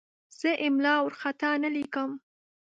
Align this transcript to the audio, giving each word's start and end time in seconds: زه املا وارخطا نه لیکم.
زه 0.39 0.49
املا 0.65 0.93
وارخطا 1.01 1.51
نه 1.63 1.69
لیکم. 1.75 2.09